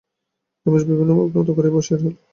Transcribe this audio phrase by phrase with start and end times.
[0.65, 2.15] রমেশ বিবর্ণ মুখ নত করিয়া বসিয়া রহিল।